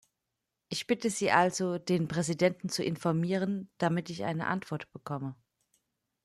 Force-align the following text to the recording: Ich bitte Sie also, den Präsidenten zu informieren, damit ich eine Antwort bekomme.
Ich 0.69 0.87
bitte 0.87 1.11
Sie 1.11 1.29
also, 1.31 1.77
den 1.77 2.07
Präsidenten 2.07 2.69
zu 2.69 2.83
informieren, 2.83 3.69
damit 3.77 4.09
ich 4.09 4.23
eine 4.23 4.47
Antwort 4.47 4.91
bekomme. 4.91 5.35